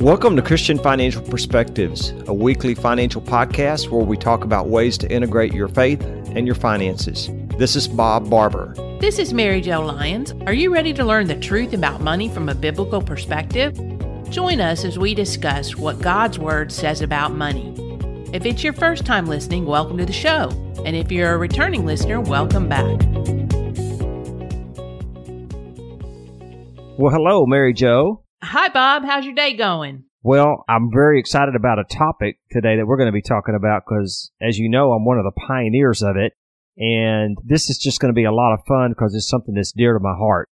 Welcome 0.00 0.36
to 0.36 0.42
Christian 0.42 0.78
Financial 0.78 1.22
Perspectives, 1.22 2.10
a 2.26 2.34
weekly 2.34 2.74
financial 2.74 3.22
podcast 3.22 3.88
where 3.88 4.04
we 4.04 4.18
talk 4.18 4.44
about 4.44 4.68
ways 4.68 4.98
to 4.98 5.10
integrate 5.10 5.54
your 5.54 5.68
faith 5.68 6.02
and 6.02 6.44
your 6.46 6.54
finances. 6.54 7.30
This 7.56 7.74
is 7.74 7.88
Bob 7.88 8.28
Barber. 8.28 8.74
This 9.00 9.18
is 9.18 9.32
Mary 9.32 9.62
Jo 9.62 9.80
Lyons. 9.80 10.34
Are 10.46 10.52
you 10.52 10.70
ready 10.70 10.92
to 10.92 11.02
learn 11.02 11.28
the 11.28 11.40
truth 11.40 11.72
about 11.72 12.02
money 12.02 12.28
from 12.28 12.50
a 12.50 12.54
biblical 12.54 13.00
perspective? 13.00 13.74
Join 14.28 14.60
us 14.60 14.84
as 14.84 14.98
we 14.98 15.14
discuss 15.14 15.76
what 15.76 16.02
God's 16.02 16.38
Word 16.38 16.70
says 16.70 17.00
about 17.00 17.34
money. 17.34 17.72
If 18.34 18.44
it's 18.44 18.62
your 18.62 18.74
first 18.74 19.06
time 19.06 19.26
listening, 19.26 19.64
welcome 19.64 19.96
to 19.96 20.04
the 20.04 20.12
show. 20.12 20.50
And 20.84 20.94
if 20.94 21.10
you're 21.10 21.32
a 21.32 21.38
returning 21.38 21.86
listener, 21.86 22.20
welcome 22.20 22.68
back. 22.68 23.00
Well, 26.98 27.14
hello, 27.14 27.46
Mary 27.46 27.72
Jo. 27.72 28.25
Hi, 28.48 28.68
Bob. 28.68 29.04
How's 29.04 29.24
your 29.24 29.34
day 29.34 29.56
going? 29.56 30.04
Well, 30.22 30.64
I'm 30.68 30.88
very 30.92 31.18
excited 31.18 31.56
about 31.56 31.80
a 31.80 31.84
topic 31.84 32.38
today 32.52 32.76
that 32.76 32.86
we're 32.86 32.96
going 32.96 33.08
to 33.08 33.12
be 33.12 33.20
talking 33.20 33.56
about 33.56 33.82
because, 33.84 34.30
as 34.40 34.56
you 34.56 34.68
know, 34.68 34.92
I'm 34.92 35.04
one 35.04 35.18
of 35.18 35.24
the 35.24 35.40
pioneers 35.48 36.00
of 36.00 36.16
it. 36.16 36.32
And 36.78 37.36
this 37.44 37.68
is 37.68 37.76
just 37.76 37.98
going 37.98 38.14
to 38.14 38.16
be 38.16 38.22
a 38.22 38.30
lot 38.30 38.54
of 38.54 38.60
fun 38.68 38.90
because 38.90 39.16
it's 39.16 39.28
something 39.28 39.54
that's 39.54 39.72
dear 39.72 39.94
to 39.94 39.98
my 40.00 40.14
heart. 40.16 40.48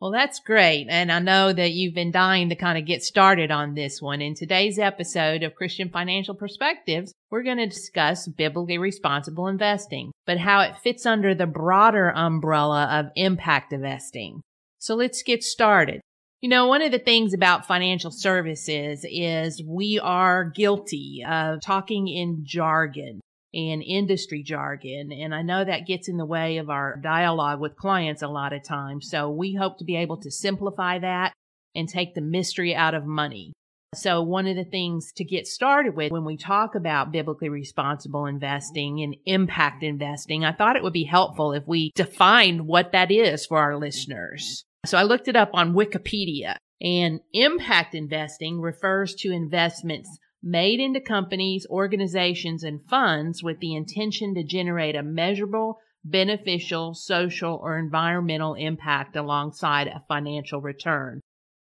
Well, 0.00 0.12
that's 0.12 0.38
great. 0.38 0.86
And 0.88 1.10
I 1.10 1.18
know 1.18 1.52
that 1.52 1.72
you've 1.72 1.96
been 1.96 2.12
dying 2.12 2.48
to 2.50 2.54
kind 2.54 2.78
of 2.78 2.86
get 2.86 3.02
started 3.02 3.50
on 3.50 3.74
this 3.74 4.00
one. 4.00 4.22
In 4.22 4.36
today's 4.36 4.78
episode 4.78 5.42
of 5.42 5.56
Christian 5.56 5.88
Financial 5.88 6.34
Perspectives, 6.34 7.12
we're 7.32 7.42
going 7.42 7.58
to 7.58 7.66
discuss 7.66 8.28
biblically 8.28 8.78
responsible 8.78 9.48
investing, 9.48 10.12
but 10.26 10.38
how 10.38 10.60
it 10.60 10.78
fits 10.78 11.04
under 11.04 11.34
the 11.34 11.46
broader 11.46 12.12
umbrella 12.14 12.84
of 12.84 13.06
impact 13.16 13.72
investing. 13.72 14.42
So 14.78 14.94
let's 14.94 15.24
get 15.24 15.42
started. 15.42 16.00
You 16.42 16.50
know, 16.50 16.66
one 16.66 16.82
of 16.82 16.92
the 16.92 16.98
things 16.98 17.32
about 17.32 17.66
financial 17.66 18.10
services 18.10 19.06
is 19.08 19.62
we 19.62 19.98
are 19.98 20.44
guilty 20.44 21.24
of 21.26 21.62
talking 21.62 22.08
in 22.08 22.44
jargon 22.44 23.20
and 23.54 23.82
industry 23.82 24.42
jargon. 24.42 25.12
And 25.12 25.34
I 25.34 25.40
know 25.40 25.64
that 25.64 25.86
gets 25.86 26.08
in 26.08 26.18
the 26.18 26.26
way 26.26 26.58
of 26.58 26.68
our 26.68 26.96
dialogue 26.96 27.60
with 27.60 27.76
clients 27.76 28.20
a 28.20 28.28
lot 28.28 28.52
of 28.52 28.62
times. 28.62 29.08
So 29.10 29.30
we 29.30 29.54
hope 29.54 29.78
to 29.78 29.84
be 29.84 29.96
able 29.96 30.18
to 30.18 30.30
simplify 30.30 30.98
that 30.98 31.32
and 31.74 31.88
take 31.88 32.14
the 32.14 32.20
mystery 32.20 32.74
out 32.74 32.94
of 32.94 33.06
money. 33.06 33.54
So 33.94 34.20
one 34.20 34.46
of 34.46 34.56
the 34.56 34.64
things 34.64 35.12
to 35.12 35.24
get 35.24 35.46
started 35.46 35.96
with 35.96 36.12
when 36.12 36.26
we 36.26 36.36
talk 36.36 36.74
about 36.74 37.12
biblically 37.12 37.48
responsible 37.48 38.26
investing 38.26 39.00
and 39.00 39.16
impact 39.24 39.82
investing, 39.82 40.44
I 40.44 40.52
thought 40.52 40.76
it 40.76 40.82
would 40.82 40.92
be 40.92 41.04
helpful 41.04 41.52
if 41.52 41.66
we 41.66 41.92
defined 41.94 42.66
what 42.66 42.92
that 42.92 43.10
is 43.10 43.46
for 43.46 43.58
our 43.58 43.78
listeners. 43.78 44.66
So 44.86 44.96
I 44.96 45.02
looked 45.02 45.28
it 45.28 45.36
up 45.36 45.50
on 45.52 45.74
Wikipedia 45.74 46.56
and 46.80 47.20
impact 47.32 47.94
investing 47.94 48.60
refers 48.60 49.14
to 49.16 49.32
investments 49.32 50.18
made 50.42 50.78
into 50.78 51.00
companies, 51.00 51.66
organizations, 51.68 52.62
and 52.62 52.80
funds 52.88 53.42
with 53.42 53.58
the 53.58 53.74
intention 53.74 54.34
to 54.34 54.44
generate 54.44 54.94
a 54.94 55.02
measurable, 55.02 55.78
beneficial, 56.04 56.94
social, 56.94 57.58
or 57.62 57.78
environmental 57.78 58.54
impact 58.54 59.16
alongside 59.16 59.88
a 59.88 60.04
financial 60.06 60.60
return. 60.60 61.20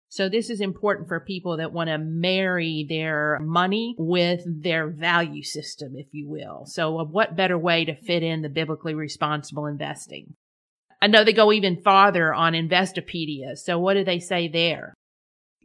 So 0.07 0.27
this 0.27 0.49
is 0.49 0.61
important 0.61 1.07
for 1.07 1.19
people 1.19 1.57
that 1.57 1.71
want 1.71 1.89
to 1.89 1.97
marry 1.99 2.85
their 2.87 3.37
money 3.41 3.95
with 3.99 4.41
their 4.45 4.89
value 4.89 5.43
system, 5.43 5.93
if 5.95 6.07
you 6.11 6.27
will. 6.27 6.65
So 6.65 6.99
uh, 6.99 7.03
what 7.03 7.35
better 7.35 7.57
way 7.57 7.85
to 7.85 7.95
fit 7.95 8.23
in 8.23 8.41
the 8.41 8.49
biblically 8.49 8.95
responsible 8.95 9.67
investing? 9.67 10.35
I 11.01 11.07
know 11.07 11.23
they 11.23 11.33
go 11.33 11.51
even 11.51 11.81
farther 11.81 12.33
on 12.33 12.53
Investopedia. 12.53 13.57
So 13.57 13.79
what 13.79 13.93
do 13.93 14.03
they 14.03 14.19
say 14.19 14.47
there? 14.47 14.93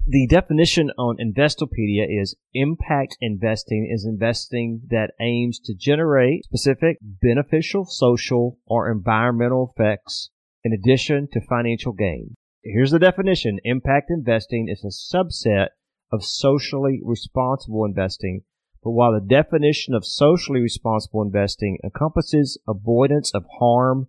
The 0.06 0.26
definition 0.28 0.90
on 0.98 1.16
Investopedia 1.16 2.04
is 2.08 2.36
impact 2.52 3.16
investing 3.20 3.90
is 3.90 4.04
investing 4.04 4.82
that 4.90 5.12
aims 5.18 5.58
to 5.60 5.74
generate 5.74 6.44
specific 6.44 6.98
beneficial 7.00 7.86
social 7.86 8.58
or 8.66 8.92
environmental 8.92 9.72
effects 9.74 10.30
in 10.62 10.72
addition 10.72 11.28
to 11.32 11.40
financial 11.40 11.92
gain. 11.92 12.34
Here's 12.62 12.90
the 12.90 12.98
definition. 12.98 13.58
Impact 13.64 14.10
investing 14.10 14.68
is 14.68 14.84
a 14.84 15.16
subset 15.16 15.68
of 16.12 16.22
socially 16.22 17.00
responsible 17.02 17.84
investing 17.84 18.42
but 18.84 18.90
while 18.90 19.14
the 19.14 19.26
definition 19.26 19.94
of 19.94 20.04
socially 20.04 20.60
responsible 20.60 21.22
investing 21.22 21.78
encompasses 21.82 22.58
avoidance 22.68 23.32
of 23.34 23.46
harm 23.58 24.08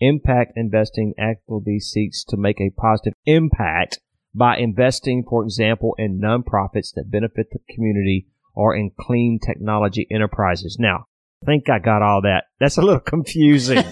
Impact 0.00 0.52
investing 0.56 1.14
actively 1.18 1.78
seeks 1.78 2.24
to 2.24 2.36
make 2.36 2.60
a 2.60 2.70
positive 2.70 3.14
impact 3.26 4.00
by 4.34 4.56
investing, 4.56 5.24
for 5.28 5.44
example, 5.44 5.94
in 5.98 6.20
nonprofits 6.20 6.92
that 6.94 7.10
benefit 7.10 7.46
the 7.52 7.60
community 7.72 8.26
or 8.54 8.74
in 8.74 8.90
clean 8.98 9.38
technology 9.38 10.06
enterprises. 10.10 10.76
Now, 10.80 11.06
I 11.42 11.46
think 11.46 11.70
I 11.70 11.78
got 11.78 12.02
all 12.02 12.22
that. 12.22 12.44
That's 12.58 12.76
a 12.76 12.82
little 12.82 13.00
confusing. 13.06 13.76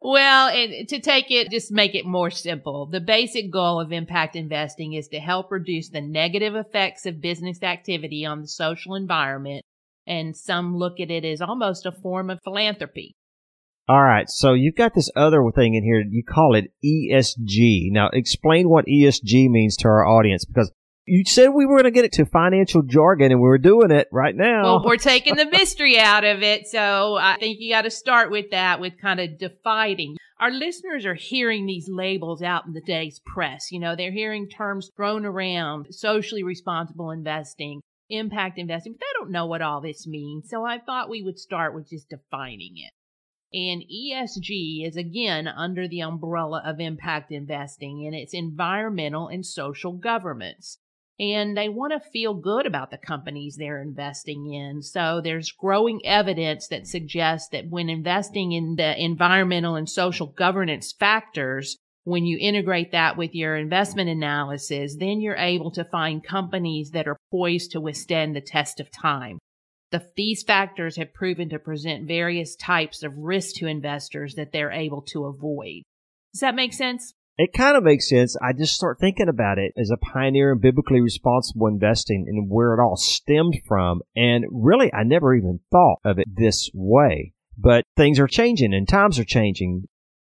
well, 0.00 0.48
and 0.48 0.88
to 0.88 1.00
take 1.00 1.30
it, 1.30 1.50
just 1.50 1.70
make 1.70 1.94
it 1.94 2.04
more 2.04 2.30
simple. 2.30 2.86
The 2.86 3.00
basic 3.00 3.52
goal 3.52 3.80
of 3.80 3.92
impact 3.92 4.34
investing 4.34 4.94
is 4.94 5.06
to 5.08 5.20
help 5.20 5.52
reduce 5.52 5.90
the 5.90 6.00
negative 6.00 6.56
effects 6.56 7.06
of 7.06 7.20
business 7.20 7.62
activity 7.62 8.24
on 8.24 8.40
the 8.40 8.48
social 8.48 8.96
environment. 8.96 9.64
And 10.06 10.36
some 10.36 10.76
look 10.76 10.98
at 11.00 11.10
it 11.10 11.24
as 11.24 11.42
almost 11.42 11.86
a 11.86 11.92
form 11.92 12.30
of 12.30 12.40
philanthropy. 12.42 13.14
All 13.88 14.04
right, 14.04 14.28
so 14.28 14.52
you've 14.52 14.74
got 14.74 14.94
this 14.94 15.10
other 15.16 15.42
thing 15.54 15.74
in 15.74 15.82
here. 15.82 16.04
You 16.06 16.22
call 16.22 16.54
it 16.54 16.72
ESG. 16.84 17.90
Now, 17.90 18.10
explain 18.12 18.68
what 18.68 18.84
ESG 18.84 19.48
means 19.48 19.78
to 19.78 19.88
our 19.88 20.06
audience 20.06 20.44
because 20.44 20.70
you 21.06 21.24
said 21.24 21.48
we 21.48 21.64
were 21.64 21.76
going 21.76 21.84
to 21.84 21.90
get 21.90 22.04
it 22.04 22.12
to 22.12 22.26
financial 22.26 22.82
jargon 22.82 23.32
and 23.32 23.40
we 23.40 23.48
were 23.48 23.56
doing 23.56 23.90
it 23.90 24.06
right 24.12 24.36
now. 24.36 24.62
Well, 24.62 24.84
we're 24.84 24.96
taking 24.96 25.36
the 25.36 25.46
mystery 25.50 25.98
out 25.98 26.24
of 26.24 26.42
it. 26.42 26.66
So 26.66 27.16
I 27.16 27.38
think 27.40 27.60
you 27.60 27.72
got 27.72 27.82
to 27.82 27.90
start 27.90 28.30
with 28.30 28.50
that, 28.50 28.78
with 28.78 29.00
kind 29.00 29.20
of 29.20 29.38
defining. 29.38 30.18
Our 30.38 30.50
listeners 30.50 31.06
are 31.06 31.14
hearing 31.14 31.64
these 31.64 31.88
labels 31.88 32.42
out 32.42 32.66
in 32.66 32.74
the 32.74 32.82
day's 32.82 33.22
press. 33.24 33.72
You 33.72 33.80
know, 33.80 33.96
they're 33.96 34.12
hearing 34.12 34.50
terms 34.50 34.90
thrown 34.94 35.24
around, 35.24 35.86
socially 35.92 36.42
responsible 36.42 37.10
investing, 37.10 37.80
impact 38.10 38.58
investing, 38.58 38.92
but 38.92 39.00
they 39.00 39.18
don't 39.18 39.30
know 39.30 39.46
what 39.46 39.62
all 39.62 39.80
this 39.80 40.06
means. 40.06 40.50
So 40.50 40.62
I 40.62 40.78
thought 40.78 41.08
we 41.08 41.22
would 41.22 41.38
start 41.38 41.74
with 41.74 41.88
just 41.88 42.10
defining 42.10 42.74
it. 42.76 42.92
And 43.52 43.82
ESG 43.82 44.86
is 44.86 44.96
again 44.96 45.48
under 45.48 45.88
the 45.88 46.00
umbrella 46.00 46.62
of 46.64 46.80
impact 46.80 47.32
investing 47.32 48.04
and 48.06 48.14
it's 48.14 48.34
environmental 48.34 49.28
and 49.28 49.44
social 49.44 49.92
governance. 49.92 50.78
And 51.20 51.56
they 51.56 51.68
want 51.68 51.92
to 51.92 52.10
feel 52.10 52.34
good 52.34 52.66
about 52.66 52.90
the 52.90 52.98
companies 52.98 53.56
they're 53.56 53.82
investing 53.82 54.52
in. 54.52 54.82
So 54.82 55.20
there's 55.20 55.50
growing 55.50 56.00
evidence 56.04 56.68
that 56.68 56.86
suggests 56.86 57.48
that 57.48 57.68
when 57.68 57.88
investing 57.88 58.52
in 58.52 58.76
the 58.76 59.02
environmental 59.02 59.74
and 59.74 59.88
social 59.88 60.28
governance 60.28 60.92
factors, 60.92 61.76
when 62.04 62.24
you 62.24 62.38
integrate 62.40 62.92
that 62.92 63.16
with 63.16 63.34
your 63.34 63.56
investment 63.56 64.08
analysis, 64.08 64.96
then 64.96 65.20
you're 65.20 65.36
able 65.36 65.70
to 65.72 65.84
find 65.84 66.22
companies 66.22 66.92
that 66.92 67.08
are 67.08 67.18
poised 67.32 67.72
to 67.72 67.80
withstand 67.80 68.36
the 68.36 68.40
test 68.40 68.78
of 68.78 68.90
time. 68.90 69.38
The, 69.90 70.04
these 70.16 70.42
factors 70.42 70.96
have 70.96 71.14
proven 71.14 71.48
to 71.48 71.58
present 71.58 72.06
various 72.06 72.56
types 72.56 73.02
of 73.02 73.16
risk 73.16 73.56
to 73.56 73.66
investors 73.66 74.34
that 74.34 74.52
they're 74.52 74.72
able 74.72 75.02
to 75.12 75.24
avoid. 75.24 75.82
Does 76.32 76.40
that 76.40 76.54
make 76.54 76.74
sense? 76.74 77.14
It 77.38 77.52
kind 77.52 77.76
of 77.76 77.84
makes 77.84 78.08
sense. 78.08 78.36
I 78.42 78.52
just 78.52 78.74
start 78.74 78.98
thinking 78.98 79.28
about 79.28 79.58
it 79.58 79.72
as 79.78 79.90
a 79.90 79.96
pioneer 79.96 80.52
in 80.52 80.58
biblically 80.58 81.00
responsible 81.00 81.68
investing 81.68 82.26
and 82.28 82.50
where 82.50 82.74
it 82.74 82.82
all 82.82 82.96
stemmed 82.96 83.60
from. 83.66 84.02
And 84.16 84.44
really, 84.50 84.92
I 84.92 85.04
never 85.04 85.34
even 85.34 85.60
thought 85.70 86.00
of 86.04 86.18
it 86.18 86.26
this 86.28 86.68
way. 86.74 87.32
But 87.56 87.84
things 87.96 88.18
are 88.18 88.26
changing 88.26 88.74
and 88.74 88.88
times 88.88 89.18
are 89.20 89.24
changing. 89.24 89.84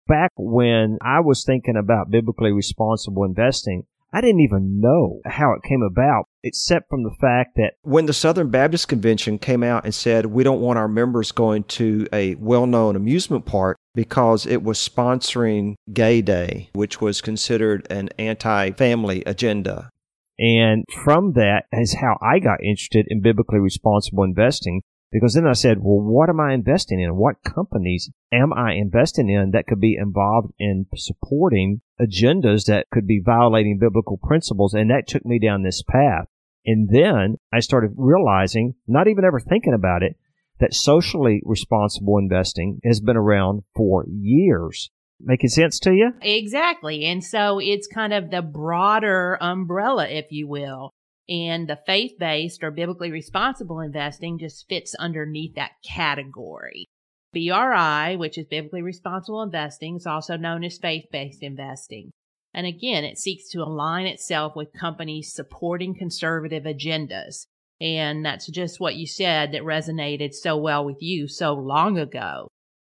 Back 0.06 0.32
when 0.36 0.98
I 1.02 1.20
was 1.20 1.44
thinking 1.44 1.76
about 1.76 2.10
biblically 2.10 2.52
responsible 2.52 3.24
investing, 3.24 3.84
I 4.14 4.20
didn't 4.20 4.42
even 4.42 4.80
know 4.80 5.18
how 5.26 5.54
it 5.54 5.68
came 5.68 5.82
about, 5.82 6.26
except 6.44 6.88
from 6.88 7.02
the 7.02 7.16
fact 7.20 7.56
that 7.56 7.72
when 7.82 8.06
the 8.06 8.12
Southern 8.12 8.48
Baptist 8.48 8.86
Convention 8.86 9.38
came 9.38 9.64
out 9.64 9.84
and 9.84 9.92
said, 9.92 10.26
we 10.26 10.44
don't 10.44 10.60
want 10.60 10.78
our 10.78 10.86
members 10.86 11.32
going 11.32 11.64
to 11.64 12.06
a 12.12 12.36
well 12.36 12.64
known 12.64 12.94
amusement 12.94 13.44
park 13.44 13.76
because 13.92 14.46
it 14.46 14.62
was 14.62 14.78
sponsoring 14.78 15.74
Gay 15.92 16.22
Day, 16.22 16.70
which 16.74 17.00
was 17.00 17.20
considered 17.20 17.88
an 17.90 18.08
anti 18.16 18.70
family 18.70 19.24
agenda. 19.26 19.90
And 20.38 20.84
from 21.04 21.32
that 21.32 21.64
is 21.72 21.96
how 22.00 22.16
I 22.22 22.38
got 22.38 22.62
interested 22.62 23.06
in 23.08 23.20
biblically 23.20 23.58
responsible 23.58 24.22
investing 24.22 24.82
because 25.14 25.34
then 25.34 25.46
I 25.46 25.52
said, 25.52 25.78
well, 25.80 26.00
what 26.00 26.28
am 26.28 26.40
I 26.40 26.54
investing 26.54 26.98
in? 26.98 27.14
What 27.14 27.44
companies 27.44 28.10
am 28.32 28.52
I 28.52 28.72
investing 28.72 29.28
in 29.28 29.52
that 29.52 29.68
could 29.68 29.78
be 29.78 29.96
involved 29.96 30.52
in 30.58 30.86
supporting 30.96 31.82
agendas 32.00 32.64
that 32.64 32.88
could 32.90 33.06
be 33.06 33.22
violating 33.24 33.78
biblical 33.78 34.18
principles? 34.20 34.74
And 34.74 34.90
that 34.90 35.06
took 35.06 35.24
me 35.24 35.38
down 35.38 35.62
this 35.62 35.84
path. 35.88 36.26
And 36.66 36.88
then 36.90 37.36
I 37.52 37.60
started 37.60 37.92
realizing, 37.96 38.74
not 38.88 39.06
even 39.06 39.24
ever 39.24 39.38
thinking 39.38 39.72
about 39.72 40.02
it, 40.02 40.16
that 40.58 40.74
socially 40.74 41.40
responsible 41.44 42.18
investing 42.18 42.80
has 42.82 43.00
been 43.00 43.16
around 43.16 43.62
for 43.76 44.06
years. 44.08 44.90
Making 45.20 45.50
sense 45.50 45.78
to 45.80 45.92
you? 45.92 46.10
Exactly. 46.22 47.04
And 47.04 47.22
so 47.22 47.60
it's 47.60 47.86
kind 47.86 48.12
of 48.12 48.32
the 48.32 48.42
broader 48.42 49.38
umbrella, 49.40 50.08
if 50.08 50.26
you 50.30 50.48
will. 50.48 50.92
And 51.28 51.68
the 51.68 51.80
faith 51.86 52.12
based 52.18 52.62
or 52.62 52.70
biblically 52.70 53.10
responsible 53.10 53.80
investing 53.80 54.38
just 54.38 54.68
fits 54.68 54.94
underneath 54.96 55.54
that 55.54 55.72
category. 55.82 56.86
BRI, 57.32 58.16
which 58.16 58.38
is 58.38 58.46
biblically 58.46 58.82
responsible 58.82 59.42
investing, 59.42 59.96
is 59.96 60.06
also 60.06 60.36
known 60.36 60.64
as 60.64 60.78
faith 60.78 61.06
based 61.10 61.42
investing. 61.42 62.10
And 62.52 62.66
again, 62.66 63.04
it 63.04 63.18
seeks 63.18 63.48
to 63.50 63.62
align 63.62 64.06
itself 64.06 64.54
with 64.54 64.72
companies 64.72 65.32
supporting 65.32 65.94
conservative 65.94 66.64
agendas. 66.64 67.46
And 67.80 68.24
that's 68.24 68.46
just 68.46 68.78
what 68.78 68.94
you 68.94 69.06
said 69.06 69.50
that 69.52 69.62
resonated 69.62 70.32
so 70.32 70.56
well 70.56 70.84
with 70.84 70.98
you 71.00 71.26
so 71.26 71.54
long 71.54 71.98
ago. 71.98 72.48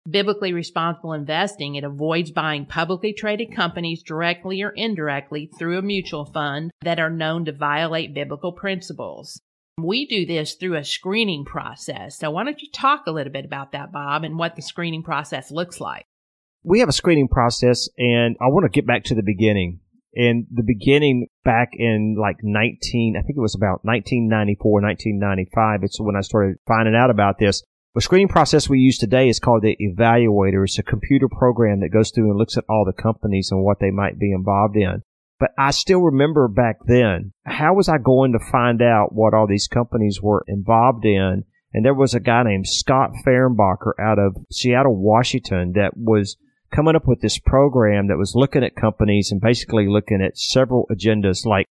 Biblically 0.08 0.52
responsible 0.52 1.12
investing, 1.12 1.74
it 1.74 1.84
avoids 1.84 2.30
buying 2.30 2.64
publicly 2.64 3.12
traded 3.12 3.54
companies 3.54 4.02
directly 4.02 4.62
or 4.62 4.70
indirectly 4.70 5.50
through 5.58 5.76
a 5.76 5.82
mutual 5.82 6.24
fund 6.24 6.70
that 6.82 7.00
are 7.00 7.10
known 7.10 7.44
to 7.44 7.52
violate 7.52 8.14
biblical 8.14 8.52
principles. 8.52 9.40
We 9.76 10.06
do 10.06 10.24
this 10.24 10.54
through 10.54 10.76
a 10.76 10.84
screening 10.84 11.44
process. 11.44 12.18
So 12.18 12.30
why 12.30 12.44
don't 12.44 12.62
you 12.62 12.68
talk 12.72 13.02
a 13.06 13.10
little 13.10 13.32
bit 13.32 13.44
about 13.44 13.72
that, 13.72 13.92
Bob, 13.92 14.24
and 14.24 14.38
what 14.38 14.56
the 14.56 14.62
screening 14.62 15.02
process 15.02 15.50
looks 15.50 15.80
like? 15.80 16.04
We 16.62 16.80
have 16.80 16.88
a 16.88 16.92
screening 16.92 17.28
process 17.28 17.88
and 17.98 18.36
I 18.40 18.46
want 18.46 18.64
to 18.64 18.70
get 18.70 18.86
back 18.86 19.04
to 19.04 19.14
the 19.14 19.22
beginning. 19.22 19.80
In 20.14 20.46
the 20.50 20.64
beginning 20.64 21.28
back 21.44 21.68
in 21.74 22.16
like 22.18 22.36
19, 22.42 23.14
I 23.16 23.22
think 23.22 23.36
it 23.36 23.40
was 23.40 23.54
about 23.54 23.84
1994, 23.84 24.80
1995. 24.80 25.80
It's 25.82 26.00
when 26.00 26.16
I 26.16 26.22
started 26.22 26.56
finding 26.66 26.94
out 26.94 27.10
about 27.10 27.38
this. 27.38 27.62
The 27.98 28.02
screening 28.02 28.28
process 28.28 28.68
we 28.68 28.78
use 28.78 28.96
today 28.96 29.28
is 29.28 29.40
called 29.40 29.62
the 29.62 29.76
evaluator. 29.80 30.62
It's 30.62 30.78
a 30.78 30.84
computer 30.84 31.26
program 31.28 31.80
that 31.80 31.88
goes 31.88 32.12
through 32.12 32.30
and 32.30 32.38
looks 32.38 32.56
at 32.56 32.62
all 32.68 32.84
the 32.84 32.92
companies 32.92 33.48
and 33.50 33.64
what 33.64 33.80
they 33.80 33.90
might 33.90 34.20
be 34.20 34.30
involved 34.30 34.76
in. 34.76 35.02
But 35.40 35.50
I 35.58 35.72
still 35.72 36.02
remember 36.02 36.46
back 36.46 36.76
then, 36.86 37.32
how 37.44 37.74
was 37.74 37.88
I 37.88 37.98
going 37.98 38.34
to 38.34 38.50
find 38.52 38.80
out 38.82 39.12
what 39.12 39.34
all 39.34 39.48
these 39.48 39.66
companies 39.66 40.22
were 40.22 40.44
involved 40.46 41.04
in? 41.04 41.42
And 41.74 41.84
there 41.84 41.92
was 41.92 42.14
a 42.14 42.20
guy 42.20 42.44
named 42.44 42.68
Scott 42.68 43.10
Fehrenbacher 43.26 43.94
out 44.00 44.20
of 44.20 44.36
Seattle, 44.48 44.94
Washington 44.94 45.72
that 45.72 45.96
was 45.96 46.36
coming 46.72 46.94
up 46.94 47.08
with 47.08 47.20
this 47.20 47.40
program 47.40 48.06
that 48.06 48.16
was 48.16 48.36
looking 48.36 48.62
at 48.62 48.76
companies 48.76 49.32
and 49.32 49.40
basically 49.40 49.88
looking 49.88 50.22
at 50.22 50.38
several 50.38 50.86
agendas 50.88 51.44
like 51.44 51.66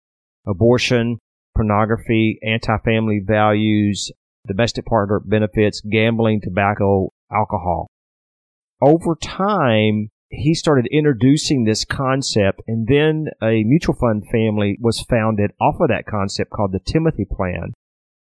abortion, 0.48 1.18
pornography, 1.54 2.40
anti-family 2.48 3.20
values, 3.28 4.10
domestic 4.48 4.86
partner 4.86 5.20
benefits, 5.20 5.82
gambling, 5.82 6.42
tobacco, 6.42 7.12
alcohol. 7.32 7.88
Over 8.82 9.16
time, 9.16 10.10
he 10.30 10.54
started 10.54 10.88
introducing 10.92 11.64
this 11.64 11.86
concept 11.86 12.62
and 12.68 12.88
then 12.88 13.28
a 13.42 13.64
mutual 13.64 13.96
fund 13.96 14.24
family 14.32 14.78
was 14.82 15.02
founded 15.02 15.52
off 15.62 15.76
of 15.80 15.90
that 15.90 16.06
concept 16.06 16.52
called 16.52 16.72
the 16.72 16.80
Timothy 16.80 17.26
Plan. 17.26 17.74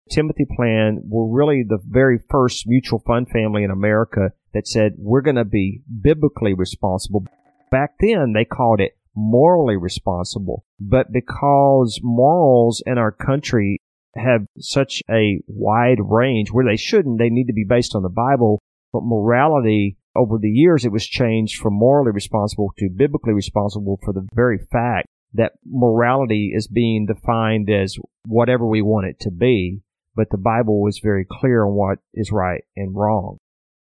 Timothy 0.10 0.45
Plan 0.56 1.01
were 1.07 1.27
really 1.27 1.63
the 1.68 1.80
very 1.88 2.19
first 2.30 2.63
mutual 2.68 3.00
fund 3.06 3.30
family 3.30 3.63
in 3.63 3.69
America 3.69 4.31
that 4.54 4.68
said 4.68 4.94
we're 4.98 5.22
going 5.22 5.36
to 5.36 5.45
be 5.45 5.81
biblically 6.01 6.54
responsible. 6.54 7.25
Back 7.69 7.94
then 8.00 8.33
they 8.33 8.44
called 8.44 8.81
it 8.81 8.98
morally 9.15 9.77
responsible, 9.77 10.65
but 10.80 11.12
because 11.12 12.00
morals 12.01 12.81
in 12.88 12.98
our 12.98 13.12
country 13.12 13.81
have 14.19 14.45
such 14.60 15.01
a 15.10 15.42
wide 15.48 16.00
range 16.01 16.50
where 16.51 16.66
they 16.66 16.77
shouldn't. 16.77 17.19
They 17.19 17.30
need 17.30 17.48
to 17.48 17.54
be 17.54 17.66
based 17.68 17.95
on 17.95 18.04
the 18.04 18.10
Bible. 18.10 18.60
But 18.92 19.04
morality 19.04 19.98
over 20.16 20.38
the 20.39 20.50
years, 20.50 20.86
it 20.86 20.92
was 20.92 21.06
changed 21.06 21.62
from 21.62 21.74
morally 21.74 22.12
responsible 22.12 22.71
to 22.77 22.89
biblically 22.89 23.33
responsible 23.33 24.00
for 24.04 24.13
the 24.13 24.27
very 24.33 24.60
fact 24.71 25.07
that 25.33 25.54
morality 25.66 26.51
is 26.56 26.68
being 26.68 27.06
defined 27.06 27.69
as 27.69 27.98
whatever 28.25 28.66
we 28.66 28.81
want 28.81 29.07
it 29.07 29.19
to 29.21 29.31
be. 29.31 29.81
But 30.16 30.30
the 30.31 30.38
Bible 30.38 30.81
was 30.81 31.00
very 31.04 31.25
clear 31.30 31.65
on 31.65 31.74
what 31.74 32.00
is 32.13 32.31
right 32.31 32.63
and 32.75 32.95
wrong. 32.95 33.38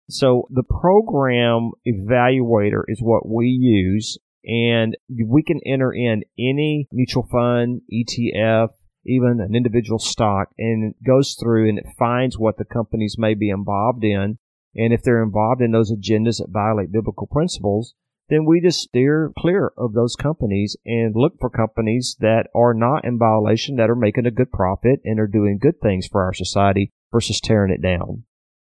So 0.09 0.47
the 0.49 0.63
program 0.63 1.71
evaluator 1.85 2.83
is 2.87 2.99
what 3.01 3.27
we 3.27 3.47
use 3.47 4.17
and 4.45 4.95
we 5.09 5.43
can 5.43 5.59
enter 5.65 5.91
in 5.91 6.23
any 6.37 6.87
mutual 6.91 7.27
fund, 7.31 7.81
ETF, 7.91 8.69
even 9.05 9.39
an 9.39 9.55
individual 9.55 9.99
stock, 9.99 10.49
and 10.57 10.93
it 10.93 11.03
goes 11.05 11.35
through 11.39 11.69
and 11.69 11.79
it 11.79 11.85
finds 11.97 12.37
what 12.37 12.57
the 12.57 12.65
companies 12.65 13.15
may 13.17 13.33
be 13.33 13.49
involved 13.49 14.03
in. 14.03 14.37
And 14.75 14.93
if 14.93 15.03
they're 15.03 15.23
involved 15.23 15.61
in 15.61 15.71
those 15.71 15.91
agendas 15.91 16.37
that 16.37 16.49
violate 16.49 16.91
biblical 16.91 17.27
principles, 17.27 17.93
then 18.29 18.45
we 18.45 18.59
just 18.59 18.81
steer 18.81 19.31
clear 19.37 19.71
of 19.77 19.93
those 19.93 20.15
companies 20.15 20.75
and 20.85 21.15
look 21.15 21.33
for 21.39 21.49
companies 21.49 22.17
that 22.19 22.47
are 22.55 22.73
not 22.73 23.05
in 23.05 23.19
violation, 23.19 23.75
that 23.75 23.89
are 23.89 23.95
making 23.95 24.25
a 24.25 24.31
good 24.31 24.51
profit 24.51 24.99
and 25.05 25.19
are 25.19 25.27
doing 25.27 25.59
good 25.61 25.79
things 25.81 26.07
for 26.07 26.23
our 26.23 26.33
society 26.33 26.91
versus 27.11 27.39
tearing 27.39 27.71
it 27.71 27.81
down. 27.81 28.23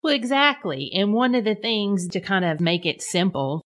Well, 0.04 0.14
exactly. 0.14 0.92
And 0.94 1.14
one 1.14 1.34
of 1.34 1.44
the 1.44 1.56
things 1.56 2.08
to 2.10 2.20
kind 2.20 2.46
of 2.46 2.60
make 2.60 2.86
it 2.86 3.02
simple 3.02 3.64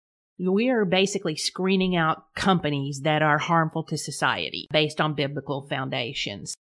we 0.49 0.69
are 0.69 0.85
basically 0.85 1.35
screening 1.35 1.95
out 1.95 2.33
companies 2.35 3.01
that 3.03 3.21
are 3.21 3.37
harmful 3.37 3.83
to 3.83 3.97
society 3.97 4.67
based 4.71 4.99
on 4.99 5.13
biblical 5.13 5.67
foundations. 5.67 6.55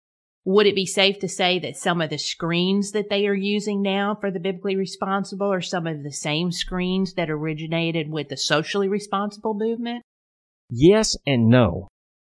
Would 0.45 0.67
it 0.67 0.75
be 0.75 0.87
safe 0.87 1.19
to 1.21 1.29
say 1.29 1.59
that 1.59 1.77
some 1.77 2.01
of 2.01 2.11
the 2.11 2.19
screens 2.19 2.93
that 2.93 3.11
they 3.11 3.27
are 3.27 3.35
using 3.35 3.83
now 3.83 4.17
for 4.19 4.31
the 4.31 4.41
biblically 4.41 4.77
responsible 4.77 5.53
are 5.53 5.61
some 5.61 5.87
of 5.87 6.03
the 6.03 6.13
same 6.13 6.51
screens 6.51 7.15
that 7.15 7.31
originated 7.31 8.11
with 8.11 8.31
the 8.31 8.37
socially 8.37 8.89
responsible 8.89 9.55
movement? 9.55 10.03
Yes 10.71 11.17
and 11.27 11.49
no. 11.49 11.89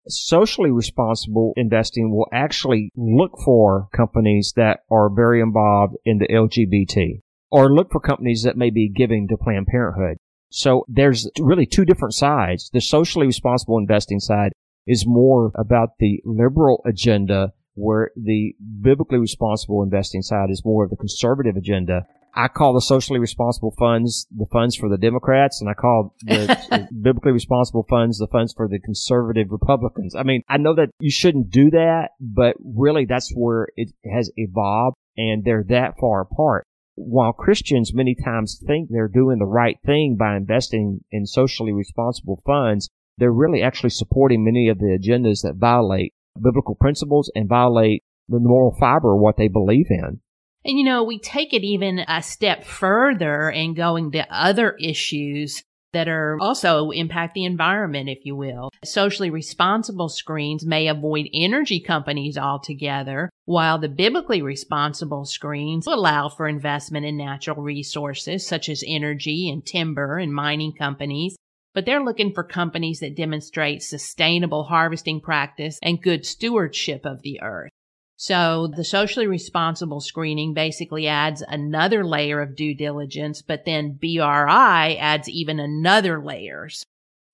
Socially 0.08 0.70
responsible 0.70 1.52
investing 1.56 2.10
will 2.10 2.28
actually 2.32 2.90
look 2.96 3.32
for 3.44 3.88
companies 3.94 4.52
that 4.56 4.80
are 4.90 5.10
very 5.14 5.40
involved 5.40 5.94
in 6.04 6.18
the 6.18 6.28
LGBT 6.28 7.20
or 7.50 7.72
look 7.72 7.92
for 7.92 8.00
companies 8.00 8.42
that 8.42 8.56
may 8.56 8.70
be 8.70 8.88
giving 8.88 9.28
to 9.28 9.36
Planned 9.36 9.66
Parenthood. 9.66 10.18
So 10.50 10.84
there's 10.88 11.28
really 11.38 11.66
two 11.66 11.84
different 11.84 12.14
sides. 12.14 12.70
The 12.72 12.80
socially 12.80 13.26
responsible 13.26 13.78
investing 13.78 14.20
side 14.20 14.52
is 14.86 15.04
more 15.06 15.52
about 15.54 15.90
the 15.98 16.20
liberal 16.24 16.82
agenda 16.86 17.52
where 17.74 18.10
the 18.16 18.54
biblically 18.80 19.18
responsible 19.18 19.82
investing 19.82 20.22
side 20.22 20.50
is 20.50 20.64
more 20.64 20.84
of 20.84 20.90
the 20.90 20.96
conservative 20.96 21.56
agenda. 21.56 22.06
I 22.34 22.48
call 22.48 22.72
the 22.72 22.80
socially 22.80 23.18
responsible 23.18 23.74
funds 23.78 24.26
the 24.30 24.46
funds 24.52 24.76
for 24.76 24.88
the 24.88 24.98
Democrats, 24.98 25.60
and 25.60 25.70
I 25.70 25.74
call 25.74 26.14
the 26.22 26.88
biblically 27.02 27.32
responsible 27.32 27.84
funds 27.88 28.18
the 28.18 28.26
funds 28.26 28.52
for 28.52 28.68
the 28.68 28.78
conservative 28.78 29.48
Republicans. 29.50 30.14
I 30.14 30.22
mean, 30.22 30.42
I 30.48 30.56
know 30.56 30.74
that 30.74 30.90
you 31.00 31.10
shouldn't 31.10 31.50
do 31.50 31.70
that, 31.70 32.10
but 32.20 32.56
really 32.62 33.06
that's 33.06 33.32
where 33.34 33.68
it 33.76 33.92
has 34.12 34.30
evolved, 34.36 34.96
and 35.16 35.44
they're 35.44 35.64
that 35.68 35.94
far 36.00 36.22
apart 36.22 36.66
while 36.98 37.32
Christians 37.32 37.94
many 37.94 38.14
times 38.14 38.60
think 38.66 38.88
they're 38.90 39.08
doing 39.08 39.38
the 39.38 39.46
right 39.46 39.78
thing 39.86 40.16
by 40.18 40.36
investing 40.36 41.00
in 41.10 41.26
socially 41.26 41.72
responsible 41.72 42.42
funds, 42.44 42.90
they're 43.16 43.32
really 43.32 43.62
actually 43.62 43.90
supporting 43.90 44.44
many 44.44 44.68
of 44.68 44.78
the 44.78 44.98
agendas 44.98 45.42
that 45.42 45.56
violate 45.56 46.12
biblical 46.40 46.74
principles 46.74 47.30
and 47.34 47.48
violate 47.48 48.02
the 48.28 48.38
moral 48.40 48.76
fiber 48.78 49.14
of 49.14 49.20
what 49.20 49.36
they 49.36 49.48
believe 49.48 49.86
in. 49.90 50.20
And 50.64 50.78
you 50.78 50.84
know, 50.84 51.02
we 51.02 51.18
take 51.18 51.54
it 51.54 51.64
even 51.64 52.00
a 52.00 52.22
step 52.22 52.64
further 52.64 53.50
and 53.50 53.76
going 53.76 54.10
to 54.12 54.26
other 54.30 54.76
issues 54.80 55.62
that 55.92 56.08
are 56.08 56.36
also 56.40 56.90
impact 56.90 57.34
the 57.34 57.44
environment, 57.44 58.08
if 58.08 58.24
you 58.24 58.36
will. 58.36 58.70
Socially 58.84 59.30
responsible 59.30 60.08
screens 60.08 60.66
may 60.66 60.88
avoid 60.88 61.28
energy 61.32 61.80
companies 61.80 62.36
altogether, 62.36 63.30
while 63.44 63.78
the 63.78 63.88
biblically 63.88 64.42
responsible 64.42 65.24
screens 65.24 65.86
allow 65.86 66.28
for 66.28 66.48
investment 66.48 67.06
in 67.06 67.16
natural 67.16 67.62
resources 67.62 68.46
such 68.46 68.68
as 68.68 68.84
energy 68.86 69.48
and 69.50 69.64
timber 69.64 70.18
and 70.18 70.32
mining 70.32 70.72
companies. 70.72 71.36
But 71.74 71.86
they're 71.86 72.04
looking 72.04 72.32
for 72.32 72.44
companies 72.44 73.00
that 73.00 73.16
demonstrate 73.16 73.82
sustainable 73.82 74.64
harvesting 74.64 75.20
practice 75.20 75.78
and 75.82 76.02
good 76.02 76.26
stewardship 76.26 77.04
of 77.04 77.22
the 77.22 77.40
earth. 77.40 77.70
So 78.20 78.66
the 78.66 78.82
socially 78.82 79.28
responsible 79.28 80.00
screening 80.00 80.52
basically 80.52 81.06
adds 81.06 81.40
another 81.46 82.04
layer 82.04 82.42
of 82.42 82.56
due 82.56 82.74
diligence, 82.74 83.42
but 83.42 83.64
then 83.64 83.92
BRI 83.92 84.96
adds 84.96 85.28
even 85.28 85.60
another 85.60 86.20
layers. 86.20 86.84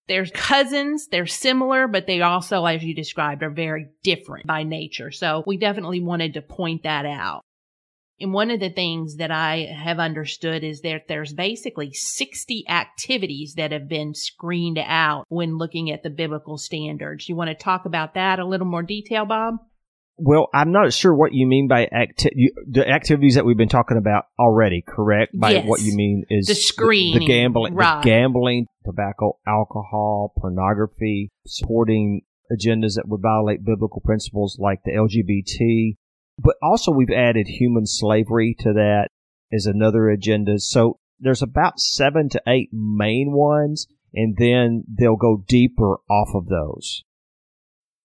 They're 0.08 0.26
cousins, 0.26 1.08
they're 1.10 1.26
similar, 1.26 1.88
but 1.88 2.06
they 2.06 2.20
also, 2.20 2.66
as 2.66 2.84
you 2.84 2.94
described, 2.94 3.42
are 3.42 3.50
very 3.50 3.88
different 4.02 4.46
by 4.46 4.62
nature. 4.62 5.10
So 5.10 5.42
we 5.46 5.56
definitely 5.56 6.02
wanted 6.02 6.34
to 6.34 6.42
point 6.42 6.82
that 6.82 7.06
out. 7.06 7.40
And 8.20 8.34
one 8.34 8.50
of 8.50 8.60
the 8.60 8.68
things 8.68 9.16
that 9.16 9.30
I 9.30 9.60
have 9.74 9.98
understood 9.98 10.62
is 10.62 10.82
that 10.82 11.08
there's 11.08 11.32
basically 11.32 11.94
60 11.94 12.68
activities 12.68 13.54
that 13.54 13.72
have 13.72 13.88
been 13.88 14.12
screened 14.12 14.78
out 14.78 15.24
when 15.30 15.56
looking 15.56 15.90
at 15.90 16.02
the 16.02 16.10
biblical 16.10 16.58
standards. 16.58 17.26
You 17.26 17.36
want 17.36 17.48
to 17.48 17.54
talk 17.54 17.86
about 17.86 18.12
that 18.14 18.38
a 18.38 18.46
little 18.46 18.66
more 18.66 18.82
detail, 18.82 19.24
Bob? 19.24 19.54
Well, 20.16 20.48
I'm 20.54 20.70
not 20.70 20.92
sure 20.92 21.12
what 21.12 21.34
you 21.34 21.46
mean 21.46 21.66
by 21.66 21.86
acti- 21.90 22.52
the 22.68 22.88
activities 22.88 23.34
that 23.34 23.44
we've 23.44 23.56
been 23.56 23.68
talking 23.68 23.96
about 23.96 24.26
already. 24.38 24.82
Correct? 24.86 25.32
By 25.38 25.52
yes. 25.52 25.66
what 25.66 25.80
you 25.80 25.96
mean 25.96 26.24
is 26.30 26.46
the 26.46 26.54
screen, 26.54 27.14
the, 27.14 27.20
the 27.20 27.26
gambling, 27.26 27.74
right. 27.74 28.00
the 28.00 28.08
gambling, 28.08 28.66
tobacco, 28.84 29.38
alcohol, 29.46 30.32
pornography, 30.38 31.32
supporting 31.46 32.22
agendas 32.52 32.94
that 32.94 33.08
would 33.08 33.22
violate 33.22 33.64
biblical 33.64 34.00
principles 34.00 34.56
like 34.60 34.80
the 34.84 34.92
LGBT. 34.92 35.96
But 36.38 36.56
also 36.62 36.92
we've 36.92 37.10
added 37.10 37.46
human 37.48 37.86
slavery 37.86 38.54
to 38.60 38.72
that 38.72 39.08
as 39.52 39.66
another 39.66 40.08
agenda. 40.08 40.58
So 40.60 40.98
there's 41.18 41.42
about 41.42 41.80
seven 41.80 42.28
to 42.30 42.42
eight 42.46 42.70
main 42.72 43.32
ones, 43.32 43.86
and 44.12 44.36
then 44.36 44.84
they'll 44.88 45.16
go 45.16 45.44
deeper 45.46 45.98
off 46.08 46.34
of 46.34 46.46
those. 46.46 47.04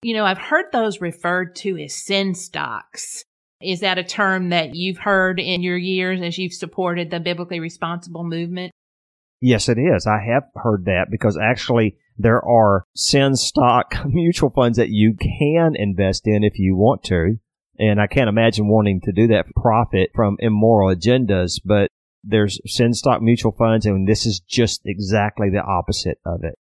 You 0.01 0.13
know, 0.13 0.25
I've 0.25 0.37
heard 0.37 0.65
those 0.71 1.01
referred 1.01 1.55
to 1.57 1.77
as 1.77 1.93
sin 1.93 2.33
stocks. 2.33 3.25
Is 3.61 3.81
that 3.81 3.97
a 3.97 4.03
term 4.03 4.49
that 4.49 4.73
you've 4.73 4.99
heard 4.99 5.39
in 5.39 5.61
your 5.61 5.77
years 5.77 6.21
as 6.21 6.37
you've 6.37 6.53
supported 6.53 7.11
the 7.11 7.19
biblically 7.19 7.59
responsible 7.59 8.23
movement? 8.23 8.71
Yes, 9.41 9.67
it 9.67 9.77
is. 9.77 10.07
I 10.07 10.19
have 10.25 10.43
heard 10.55 10.85
that 10.85 11.07
because 11.11 11.37
actually 11.37 11.97
there 12.17 12.41
are 12.45 12.85
sin 12.95 13.35
stock 13.35 13.95
mutual 14.05 14.51
funds 14.51 14.77
that 14.77 14.89
you 14.89 15.15
can 15.19 15.75
invest 15.75 16.23
in 16.25 16.43
if 16.43 16.57
you 16.57 16.75
want 16.75 17.03
to. 17.05 17.37
And 17.77 17.99
I 18.01 18.07
can't 18.07 18.29
imagine 18.29 18.67
wanting 18.67 19.01
to 19.01 19.11
do 19.11 19.27
that 19.27 19.45
profit 19.55 20.11
from 20.13 20.37
immoral 20.39 20.93
agendas, 20.93 21.59
but 21.63 21.89
there's 22.23 22.59
sin 22.65 22.93
stock 22.93 23.21
mutual 23.21 23.53
funds 23.53 23.85
and 23.85 24.07
this 24.07 24.25
is 24.25 24.41
just 24.41 24.81
exactly 24.85 25.49
the 25.49 25.61
opposite 25.61 26.19
of 26.25 26.43
it. 26.43 26.57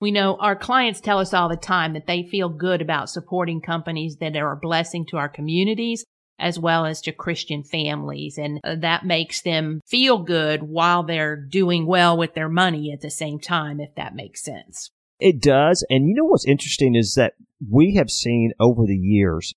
We 0.00 0.12
know 0.12 0.36
our 0.36 0.54
clients 0.54 1.00
tell 1.00 1.18
us 1.18 1.34
all 1.34 1.48
the 1.48 1.56
time 1.56 1.92
that 1.94 2.06
they 2.06 2.22
feel 2.22 2.48
good 2.48 2.80
about 2.80 3.10
supporting 3.10 3.60
companies 3.60 4.16
that 4.18 4.36
are 4.36 4.52
a 4.52 4.56
blessing 4.56 5.04
to 5.06 5.16
our 5.16 5.28
communities 5.28 6.04
as 6.38 6.58
well 6.58 6.86
as 6.86 7.00
to 7.02 7.12
Christian 7.12 7.64
families. 7.64 8.38
And 8.38 8.60
uh, 8.62 8.76
that 8.76 9.04
makes 9.04 9.42
them 9.42 9.80
feel 9.86 10.18
good 10.18 10.62
while 10.62 11.02
they're 11.02 11.36
doing 11.36 11.86
well 11.86 12.16
with 12.16 12.34
their 12.34 12.48
money 12.48 12.92
at 12.92 13.00
the 13.00 13.10
same 13.10 13.40
time, 13.40 13.80
if 13.80 13.94
that 13.96 14.14
makes 14.14 14.42
sense. 14.42 14.90
It 15.18 15.42
does. 15.42 15.84
And 15.90 16.06
you 16.06 16.14
know 16.14 16.24
what's 16.24 16.46
interesting 16.46 16.94
is 16.94 17.14
that 17.14 17.34
we 17.68 17.96
have 17.96 18.10
seen 18.10 18.52
over 18.60 18.86
the 18.86 18.96
years 18.96 19.54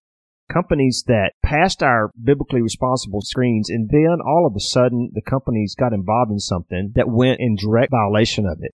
companies 0.52 1.06
that 1.08 1.32
passed 1.46 1.82
our 1.82 2.12
biblically 2.22 2.62
responsible 2.62 3.22
screens 3.22 3.70
and 3.70 3.90
then 3.90 4.18
all 4.26 4.46
of 4.46 4.54
a 4.56 4.60
sudden 4.60 5.10
the 5.14 5.22
companies 5.22 5.76
got 5.76 5.94
involved 5.94 6.30
in 6.32 6.40
something 6.40 6.92
that 6.94 7.08
went 7.08 7.40
in 7.40 7.56
direct 7.56 7.92
violation 7.92 8.46
of 8.46 8.58
it. 8.60 8.74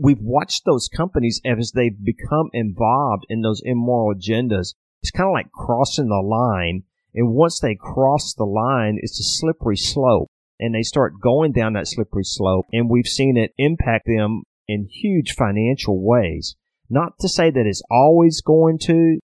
We've 0.00 0.20
watched 0.20 0.64
those 0.64 0.88
companies 0.88 1.40
as 1.44 1.72
they've 1.72 2.04
become 2.04 2.50
involved 2.52 3.24
in 3.28 3.42
those 3.42 3.62
immoral 3.64 4.14
agendas. 4.14 4.74
It's 5.02 5.10
kind 5.10 5.28
of 5.28 5.32
like 5.32 5.52
crossing 5.52 6.08
the 6.08 6.22
line 6.22 6.84
and 7.14 7.34
once 7.34 7.60
they 7.60 7.74
cross 7.74 8.34
the 8.34 8.44
line, 8.44 8.98
it's 9.00 9.20
a 9.20 9.22
slippery 9.22 9.76
slope 9.76 10.30
and 10.58 10.74
they 10.74 10.82
start 10.82 11.20
going 11.20 11.52
down 11.52 11.74
that 11.74 11.88
slippery 11.88 12.24
slope. 12.24 12.66
And 12.72 12.88
we've 12.88 13.06
seen 13.06 13.36
it 13.36 13.52
impact 13.58 14.06
them 14.06 14.42
in 14.68 14.88
huge 14.90 15.34
financial 15.34 16.02
ways. 16.02 16.56
Not 16.88 17.18
to 17.20 17.28
say 17.28 17.50
that 17.50 17.66
it's 17.66 17.82
always 17.90 18.40
going 18.40 18.78
to, 18.82 19.18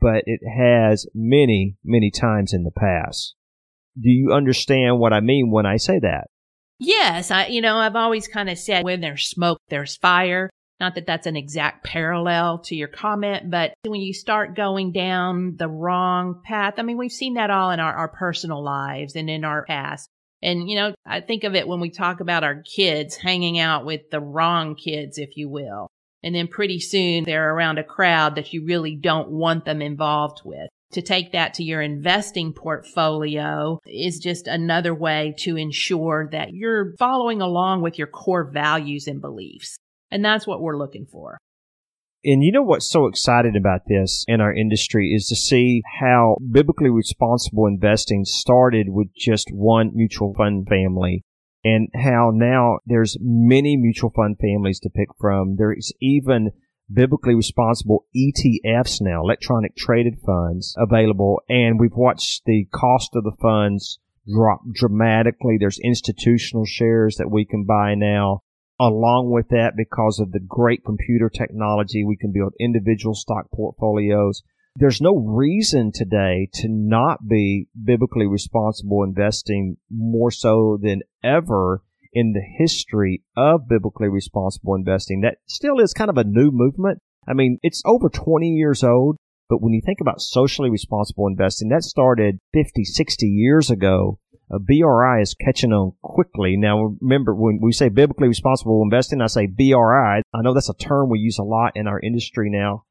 but 0.00 0.24
it 0.26 0.40
has 0.46 1.06
many, 1.14 1.76
many 1.84 2.10
times 2.10 2.52
in 2.52 2.64
the 2.64 2.70
past. 2.70 3.34
Do 4.00 4.10
you 4.10 4.32
understand 4.32 4.98
what 4.98 5.12
I 5.12 5.20
mean 5.20 5.50
when 5.50 5.66
I 5.66 5.76
say 5.76 5.98
that? 6.00 6.28
Yes, 6.84 7.30
I 7.30 7.46
you 7.46 7.60
know, 7.60 7.76
I've 7.76 7.96
always 7.96 8.26
kind 8.26 8.50
of 8.50 8.58
said 8.58 8.84
when 8.84 9.00
there's 9.00 9.28
smoke 9.28 9.58
there's 9.68 9.96
fire. 9.96 10.50
Not 10.80 10.96
that 10.96 11.06
that's 11.06 11.28
an 11.28 11.36
exact 11.36 11.84
parallel 11.84 12.58
to 12.64 12.74
your 12.74 12.88
comment, 12.88 13.48
but 13.48 13.72
when 13.84 14.00
you 14.00 14.12
start 14.12 14.56
going 14.56 14.90
down 14.90 15.54
the 15.56 15.68
wrong 15.68 16.42
path, 16.44 16.74
I 16.78 16.82
mean, 16.82 16.98
we've 16.98 17.12
seen 17.12 17.34
that 17.34 17.50
all 17.50 17.70
in 17.70 17.78
our, 17.78 17.94
our 17.94 18.08
personal 18.08 18.64
lives 18.64 19.14
and 19.14 19.30
in 19.30 19.44
our 19.44 19.64
past. 19.64 20.08
And, 20.42 20.68
you 20.68 20.74
know, 20.74 20.92
I 21.06 21.20
think 21.20 21.44
of 21.44 21.54
it 21.54 21.68
when 21.68 21.78
we 21.78 21.90
talk 21.90 22.18
about 22.18 22.42
our 22.42 22.62
kids 22.62 23.14
hanging 23.14 23.60
out 23.60 23.84
with 23.84 24.10
the 24.10 24.18
wrong 24.18 24.74
kids, 24.74 25.18
if 25.18 25.36
you 25.36 25.48
will. 25.48 25.86
And 26.24 26.34
then 26.34 26.48
pretty 26.48 26.80
soon 26.80 27.22
they're 27.22 27.54
around 27.54 27.78
a 27.78 27.84
crowd 27.84 28.34
that 28.34 28.52
you 28.52 28.66
really 28.66 28.96
don't 28.96 29.30
want 29.30 29.64
them 29.64 29.82
involved 29.82 30.40
with. 30.44 30.68
To 30.92 31.00
take 31.00 31.32
that 31.32 31.54
to 31.54 31.64
your 31.64 31.80
investing 31.80 32.52
portfolio 32.52 33.80
is 33.86 34.18
just 34.18 34.46
another 34.46 34.94
way 34.94 35.34
to 35.38 35.56
ensure 35.56 36.28
that 36.32 36.52
you're 36.52 36.94
following 36.98 37.40
along 37.40 37.80
with 37.80 37.96
your 37.96 38.06
core 38.06 38.50
values 38.52 39.06
and 39.06 39.18
beliefs. 39.18 39.78
And 40.10 40.22
that's 40.22 40.46
what 40.46 40.60
we're 40.60 40.76
looking 40.76 41.06
for. 41.06 41.38
And 42.24 42.44
you 42.44 42.52
know 42.52 42.62
what's 42.62 42.88
so 42.88 43.06
exciting 43.06 43.56
about 43.56 43.80
this 43.88 44.24
in 44.28 44.42
our 44.42 44.54
industry 44.54 45.12
is 45.12 45.26
to 45.28 45.34
see 45.34 45.82
how 45.98 46.36
biblically 46.52 46.90
responsible 46.90 47.66
investing 47.66 48.24
started 48.24 48.90
with 48.90 49.08
just 49.16 49.48
one 49.50 49.90
mutual 49.94 50.34
fund 50.34 50.68
family 50.68 51.24
and 51.64 51.88
how 51.94 52.30
now 52.34 52.78
there's 52.86 53.16
many 53.20 53.76
mutual 53.76 54.10
fund 54.10 54.36
families 54.40 54.78
to 54.80 54.90
pick 54.90 55.08
from. 55.18 55.56
There's 55.56 55.90
even 56.00 56.50
biblically 56.92 57.34
responsible 57.34 58.06
ETFs 58.14 59.00
now, 59.00 59.22
electronic 59.22 59.76
traded 59.76 60.18
funds 60.24 60.74
available. 60.76 61.40
And 61.48 61.78
we've 61.78 61.94
watched 61.94 62.42
the 62.44 62.66
cost 62.72 63.10
of 63.14 63.24
the 63.24 63.36
funds 63.40 63.98
drop 64.32 64.60
dramatically. 64.72 65.56
There's 65.58 65.78
institutional 65.82 66.64
shares 66.64 67.16
that 67.16 67.30
we 67.30 67.44
can 67.44 67.64
buy 67.64 67.94
now. 67.94 68.42
Along 68.80 69.30
with 69.30 69.48
that, 69.50 69.74
because 69.76 70.18
of 70.18 70.32
the 70.32 70.40
great 70.40 70.84
computer 70.84 71.30
technology, 71.30 72.04
we 72.04 72.16
can 72.16 72.32
build 72.32 72.54
individual 72.58 73.14
stock 73.14 73.46
portfolios. 73.54 74.42
There's 74.74 75.00
no 75.00 75.14
reason 75.14 75.92
today 75.92 76.48
to 76.54 76.68
not 76.68 77.28
be 77.28 77.68
biblically 77.80 78.26
responsible 78.26 79.04
investing 79.04 79.76
more 79.90 80.30
so 80.30 80.78
than 80.82 81.02
ever 81.22 81.82
in 82.12 82.32
the 82.32 82.42
history 82.58 83.22
of 83.36 83.68
biblically 83.68 84.08
responsible 84.08 84.74
investing. 84.74 85.20
That 85.22 85.38
still 85.46 85.80
is 85.80 85.94
kind 85.94 86.10
of 86.10 86.18
a 86.18 86.24
new 86.24 86.50
movement. 86.52 86.98
I 87.26 87.34
mean, 87.34 87.58
it's 87.62 87.82
over 87.86 88.08
20 88.08 88.48
years 88.48 88.82
old, 88.82 89.16
but 89.48 89.62
when 89.62 89.72
you 89.72 89.80
think 89.84 90.00
about 90.00 90.20
socially 90.20 90.70
responsible 90.70 91.26
investing, 91.26 91.68
that 91.68 91.84
started 91.84 92.38
50, 92.52 92.84
60 92.84 93.26
years 93.26 93.70
ago 93.70 94.18
BRI 94.58 95.22
is 95.22 95.34
catching 95.34 95.72
on 95.72 95.92
quickly. 96.02 96.56
Now, 96.56 96.96
remember, 97.00 97.34
when 97.34 97.58
we 97.62 97.72
say 97.72 97.88
biblically 97.88 98.28
responsible 98.28 98.82
investing, 98.82 99.20
I 99.20 99.26
say 99.26 99.46
BRI. 99.46 99.72
I 100.34 100.42
know 100.42 100.52
that's 100.52 100.68
a 100.68 100.74
term 100.74 101.08
we 101.08 101.20
use 101.20 101.38
a 101.38 101.42
lot 101.42 101.72
in 101.74 101.86
our 101.86 101.98
industry 101.98 102.50
now. 102.50 102.84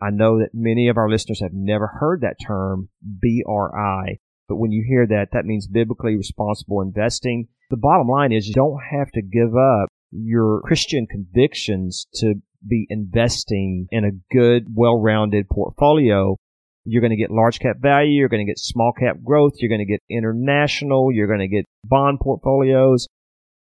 I 0.00 0.10
know 0.10 0.40
that 0.40 0.50
many 0.52 0.88
of 0.88 0.96
our 0.96 1.08
listeners 1.08 1.40
have 1.40 1.52
never 1.52 1.86
heard 1.86 2.22
that 2.22 2.36
term, 2.44 2.88
BRI. 3.00 4.18
But 4.48 4.56
when 4.56 4.72
you 4.72 4.84
hear 4.86 5.06
that, 5.06 5.28
that 5.32 5.46
means 5.46 5.68
biblically 5.68 6.16
responsible 6.16 6.80
investing. 6.80 7.48
The 7.74 7.80
bottom 7.80 8.06
line 8.06 8.30
is 8.30 8.46
you 8.46 8.54
don't 8.54 8.78
have 8.92 9.10
to 9.14 9.20
give 9.20 9.56
up 9.56 9.88
your 10.12 10.60
Christian 10.62 11.08
convictions 11.10 12.06
to 12.20 12.34
be 12.64 12.86
investing 12.88 13.88
in 13.90 14.04
a 14.04 14.12
good, 14.32 14.66
well-rounded 14.72 15.48
portfolio 15.48 16.36
you're 16.84 17.00
going 17.00 17.10
to 17.10 17.16
get 17.16 17.30
large 17.30 17.58
cap 17.58 17.78
value. 17.80 18.12
You're 18.12 18.28
going 18.28 18.46
to 18.46 18.50
get 18.50 18.58
small 18.58 18.92
cap 18.92 19.16
growth. 19.24 19.54
You're 19.56 19.70
going 19.70 19.86
to 19.86 19.90
get 19.90 20.02
international. 20.10 21.10
You're 21.12 21.26
going 21.26 21.40
to 21.40 21.48
get 21.48 21.64
bond 21.84 22.20
portfolios. 22.20 23.08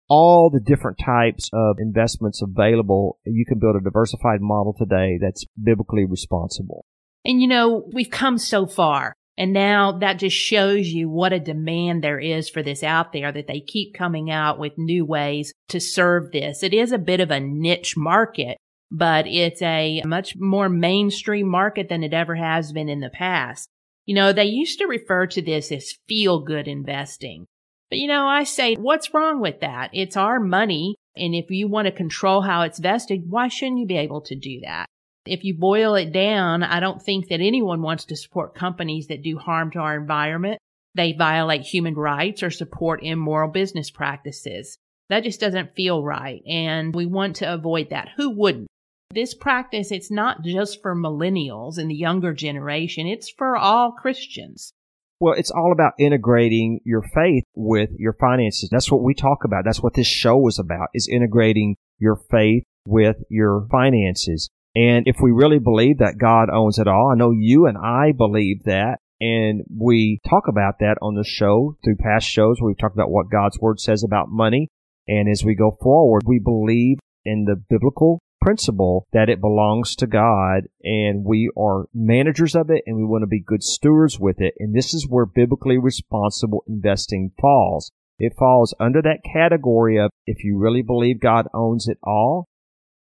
All 0.08 0.50
the 0.50 0.62
different 0.62 0.98
types 1.04 1.50
of 1.54 1.76
investments 1.80 2.42
available. 2.42 3.20
You 3.26 3.46
can 3.46 3.60
build 3.60 3.76
a 3.76 3.84
diversified 3.84 4.42
model 4.42 4.74
today 4.74 5.20
that's 5.22 5.46
biblically 5.62 6.06
responsible. 6.06 6.86
And 7.26 7.42
you 7.42 7.48
know, 7.48 7.88
we've 7.94 8.10
come 8.10 8.38
so 8.38 8.66
far. 8.66 9.14
And 9.40 9.54
now 9.54 9.94
that 9.94 10.20
just 10.20 10.36
shows 10.36 10.90
you 10.90 11.10
what 11.10 11.32
a 11.32 11.40
demand 11.40 12.04
there 12.04 12.20
is 12.20 12.50
for 12.50 12.62
this 12.62 12.84
out 12.84 13.14
there 13.14 13.32
that 13.32 13.48
they 13.48 13.62
keep 13.62 13.94
coming 13.94 14.30
out 14.30 14.60
with 14.60 14.78
new 14.78 15.06
ways 15.06 15.54
to 15.70 15.80
serve 15.80 16.34
this. 16.34 16.62
It 16.62 16.74
is 16.74 16.92
a 16.92 16.98
bit 16.98 17.22
of 17.22 17.32
a 17.32 17.40
niche 17.40 17.96
market, 17.96 18.58
but 18.92 19.26
it's 19.28 19.62
a 19.62 20.02
much 20.06 20.36
more 20.36 20.68
mainstream 20.68 21.48
market 21.48 21.88
than 21.88 22.04
it 22.04 22.14
ever 22.14 22.36
has 22.36 22.74
been 22.74 22.90
in 22.90 23.00
the 23.00 23.10
past. 23.10 23.70
You 24.06 24.14
know, 24.14 24.34
they 24.34 24.44
used 24.44 24.78
to 24.80 24.88
refer 24.88 25.26
to 25.28 25.42
this 25.42 25.72
as 25.72 25.96
feel 26.10 26.42
good 26.42 26.68
investing. 26.68 27.46
But 27.90 28.00
you 28.00 28.10
know, 28.10 28.28
I 28.28 28.44
say, 28.44 28.76
what's 28.76 29.14
wrong 29.14 29.40
with 29.40 29.62
that? 29.62 29.90
It's 29.94 30.18
our 30.18 30.42
money. 30.42 30.96
And 31.16 31.34
if 31.34 31.50
you 31.50 31.70
want 31.70 31.86
to 31.86 31.94
control 31.94 32.42
how 32.42 32.64
it's 32.64 32.80
vested, 32.80 33.30
why 33.30 33.48
shouldn't 33.48 33.80
you 33.80 33.86
be 33.86 33.98
able 33.98 34.22
to 34.22 34.36
do 34.36 34.60
that? 34.66 34.88
If 35.30 35.44
you 35.44 35.54
boil 35.54 35.96
it 35.96 36.12
down, 36.12 36.64
I 36.64 36.80
don't 36.80 37.02
think 37.02 37.28
that 37.30 37.42
anyone 37.42 37.82
wants 37.82 38.06
to 38.06 38.16
support 38.16 38.56
companies 38.56 39.08
that 39.08 39.22
do 39.22 39.38
harm 39.38 39.72
to 39.72 39.80
our 39.80 39.96
environment. 39.96 40.60
They 40.96 41.14
violate 41.14 41.62
human 41.62 41.94
rights 41.94 42.42
or 42.42 42.50
support 42.50 43.04
immoral 43.04 43.50
business 43.52 43.92
practices. 43.92 44.78
That 45.10 45.24
just 45.24 45.40
doesn't 45.40 45.76
feel 45.76 46.04
right. 46.04 46.42
And 46.48 46.94
we 46.94 47.06
want 47.06 47.38
to 47.38 47.54
avoid 47.54 47.92
that. 47.92 48.10
Who 48.18 48.32
wouldn't? 48.32 48.68
This 49.12 49.34
practice, 49.34 49.92
it's 49.92 50.12
not 50.12 50.44
just 50.44 50.82
for 50.82 50.96
millennials 50.96 51.78
and 51.78 51.90
the 51.90 51.96
younger 51.96 52.34
generation, 52.34 53.08
it's 53.08 53.30
for 53.30 53.56
all 53.56 53.92
Christians. 53.92 54.72
Well, 55.20 55.34
it's 55.36 55.52
all 55.52 55.72
about 55.72 55.94
integrating 56.00 56.80
your 56.86 57.02
faith 57.02 57.44
with 57.56 57.90
your 57.98 58.14
finances. 58.14 58.70
That's 58.72 58.92
what 58.92 59.04
we 59.04 59.14
talk 59.14 59.44
about. 59.44 59.64
That's 59.66 59.82
what 59.82 59.96
this 59.96 60.08
show 60.08 60.48
is 60.48 60.60
about, 60.60 60.90
is 60.94 61.10
integrating 61.12 61.76
your 61.98 62.18
faith 62.30 62.64
with 62.86 63.18
your 63.30 63.68
finances. 63.72 64.50
And 64.76 65.08
if 65.08 65.18
we 65.22 65.32
really 65.32 65.60
believe 65.60 65.98
that 65.98 66.18
God 66.20 66.50
owns 66.50 66.78
it 66.78 66.88
all, 66.88 67.12
I 67.12 67.18
know 67.18 67.32
you 67.32 67.66
and 67.66 67.78
I 67.78 68.12
believe 68.12 68.64
that. 68.66 69.00
And 69.22 69.64
we 69.76 70.22
talk 70.28 70.44
about 70.48 70.80
that 70.80 70.98
on 71.02 71.16
the 71.16 71.26
show 71.26 71.78
through 71.84 71.98
past 71.98 72.28
shows. 72.28 72.62
We've 72.62 72.78
talked 72.78 72.96
about 72.96 73.12
what 73.12 73.32
God's 73.32 73.60
word 73.60 73.80
says 73.80 74.04
about 74.04 74.30
money. 74.30 74.70
And 75.08 75.28
as 75.30 75.44
we 75.44 75.56
go 75.56 75.76
forward, 75.82 76.24
we 76.26 76.40
believe 76.40 77.00
in 77.26 77.46
the 77.46 77.56
biblical 77.56 78.22
principle 78.42 79.06
that 79.12 79.30
it 79.30 79.42
belongs 79.42 79.96
to 79.98 80.08
God 80.08 80.64
and 80.84 81.26
we 81.26 81.52
are 81.58 81.88
managers 81.94 82.56
of 82.56 82.70
it 82.70 82.84
and 82.86 82.96
we 82.96 83.04
want 83.04 83.24
to 83.24 83.28
be 83.28 83.42
good 83.42 83.64
stewards 83.64 84.20
with 84.20 84.40
it. 84.40 84.54
And 84.60 84.74
this 84.74 84.94
is 84.94 85.08
where 85.10 85.26
biblically 85.26 85.78
responsible 85.78 86.64
investing 86.68 87.32
falls. 87.40 87.92
It 88.18 88.34
falls 88.38 88.74
under 88.80 89.02
that 89.02 89.24
category 89.24 89.98
of 89.98 90.12
if 90.26 90.44
you 90.44 90.58
really 90.58 90.82
believe 90.82 91.20
God 91.20 91.48
owns 91.54 91.88
it 91.88 91.98
all 92.04 92.49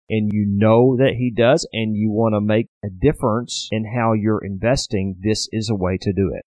and 0.08 0.30
you 0.32 0.46
know 0.48 0.96
that 0.96 1.14
He 1.18 1.32
does 1.34 1.66
and 1.72 1.96
you 1.96 2.10
want 2.10 2.34
to 2.34 2.40
make 2.40 2.66
a 2.84 2.88
difference 2.88 3.68
in 3.70 3.84
how 3.96 4.12
you're 4.12 4.44
investing, 4.44 5.16
this 5.22 5.48
is 5.52 5.70
a 5.70 5.74
way 5.74 5.98
to 6.00 6.12
do 6.12 6.32
it. 6.34 6.44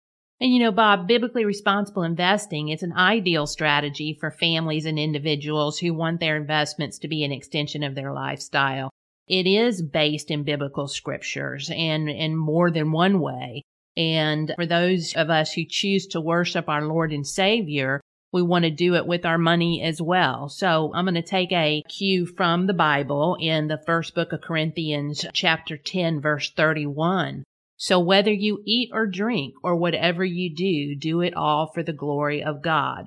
And 0.41 0.53
you 0.53 0.59
know, 0.59 0.71
Bob, 0.71 1.07
biblically 1.07 1.43
responsible 1.43 2.03
investing 2.03 2.69
is 2.69 2.81
an 2.81 2.93
ideal 2.93 3.45
strategy 3.45 4.17
for 4.19 4.31
families 4.31 4.85
and 4.85 4.97
individuals 4.97 5.79
who 5.79 5.93
want 5.93 6.21
their 6.21 6.37
investments 6.37 6.97
to 6.99 7.09
be 7.09 7.23
an 7.23 7.31
extension 7.31 7.83
of 7.83 7.95
their 7.95 8.13
lifestyle. 8.13 8.89
It 9.27 9.45
is 9.45 9.81
based 9.81 10.31
in 10.31 10.43
biblical 10.43 10.87
scriptures 10.87 11.69
and 11.69 12.09
in 12.09 12.35
more 12.37 12.71
than 12.71 12.91
one 12.91 13.19
way. 13.19 13.63
And 13.97 14.53
for 14.55 14.65
those 14.65 15.13
of 15.15 15.29
us 15.29 15.51
who 15.51 15.65
choose 15.67 16.07
to 16.07 16.21
worship 16.21 16.69
our 16.69 16.85
Lord 16.85 17.11
and 17.11 17.27
Savior, 17.27 17.99
we 18.31 18.41
want 18.41 18.65
to 18.65 18.71
do 18.71 18.95
it 18.95 19.07
with 19.07 19.25
our 19.25 19.37
money 19.37 19.81
as 19.81 20.01
well. 20.01 20.49
So 20.49 20.91
I'm 20.93 21.05
going 21.05 21.15
to 21.15 21.21
take 21.21 21.51
a 21.51 21.83
cue 21.89 22.25
from 22.25 22.67
the 22.67 22.73
Bible 22.73 23.37
in 23.39 23.67
the 23.67 23.81
first 23.85 24.13
book 24.13 24.33
of 24.33 24.41
Corinthians, 24.41 25.25
chapter 25.33 25.77
10, 25.77 26.21
verse 26.21 26.51
31. 26.51 27.43
So 27.77 27.99
whether 27.99 28.31
you 28.31 28.61
eat 28.65 28.89
or 28.93 29.07
drink 29.07 29.55
or 29.63 29.75
whatever 29.75 30.23
you 30.23 30.53
do, 30.53 30.95
do 30.95 31.21
it 31.21 31.33
all 31.33 31.71
for 31.73 31.81
the 31.81 31.93
glory 31.93 32.43
of 32.43 32.61
God. 32.61 33.05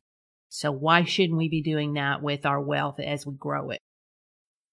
So 0.49 0.73
why 0.73 1.05
shouldn't 1.05 1.39
we 1.39 1.49
be 1.49 1.63
doing 1.63 1.95
that 1.95 2.23
with 2.23 2.45
our 2.45 2.61
wealth 2.61 2.99
as 2.99 3.27
we 3.27 3.35
grow 3.35 3.71
it? 3.71 3.81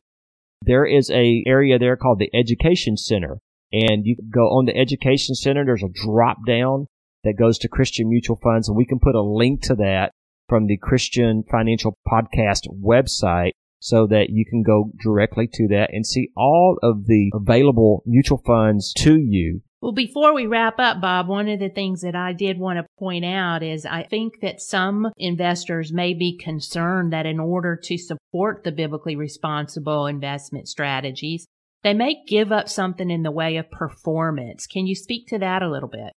there 0.61 0.85
is 0.85 1.11
a 1.11 1.43
area 1.45 1.77
there 1.77 1.97
called 1.97 2.19
the 2.19 2.29
Education 2.33 2.95
Center. 2.95 3.39
And 3.73 4.05
you 4.05 4.15
go 4.33 4.43
on 4.43 4.65
the 4.65 4.77
Education 4.77 5.35
Center, 5.35 5.65
there's 5.65 5.83
a 5.83 5.89
drop 5.89 6.37
down 6.47 6.87
that 7.25 7.37
goes 7.37 7.57
to 7.59 7.67
Christian 7.67 8.07
mutual 8.07 8.39
funds, 8.41 8.69
and 8.69 8.77
we 8.77 8.85
can 8.85 8.99
put 8.99 9.15
a 9.15 9.21
link 9.21 9.61
to 9.63 9.75
that 9.75 10.13
from 10.47 10.67
the 10.67 10.77
Christian 10.77 11.43
Financial 11.49 11.97
Podcast 12.07 12.67
website 12.83 13.51
so 13.79 14.07
that 14.07 14.29
you 14.29 14.45
can 14.45 14.63
go 14.63 14.91
directly 15.03 15.47
to 15.53 15.67
that 15.67 15.89
and 15.93 16.05
see 16.05 16.29
all 16.35 16.77
of 16.81 17.05
the 17.05 17.31
available 17.33 18.03
mutual 18.05 18.41
funds 18.45 18.93
to 18.93 19.17
you 19.19 19.61
well, 19.85 19.91
before 19.91 20.33
we 20.33 20.47
wrap 20.47 20.79
up, 20.79 20.99
Bob, 20.99 21.27
one 21.27 21.47
of 21.47 21.59
the 21.59 21.69
things 21.69 22.01
that 22.01 22.15
I 22.15 22.33
did 22.33 22.57
want 22.57 22.79
to 22.79 22.87
point 22.97 23.23
out 23.23 23.61
is 23.61 23.85
I 23.85 24.01
think 24.01 24.39
that 24.41 24.59
some 24.59 25.11
investors 25.15 25.93
may 25.93 26.15
be 26.15 26.39
concerned 26.39 27.13
that 27.13 27.27
in 27.27 27.39
order 27.39 27.75
to 27.83 27.95
support 27.95 28.63
the 28.63 28.71
biblically 28.71 29.15
responsible 29.15 30.07
investment 30.07 30.67
strategies, 30.67 31.45
they 31.83 31.93
may 31.93 32.15
give 32.27 32.51
up 32.51 32.67
something 32.67 33.11
in 33.11 33.21
the 33.21 33.29
way 33.29 33.57
of 33.57 33.69
performance. 33.69 34.65
Can 34.65 34.87
you 34.87 34.95
speak 34.95 35.27
to 35.27 35.37
that 35.37 35.61
a 35.61 35.69
little 35.69 35.87
bit? 35.87 36.13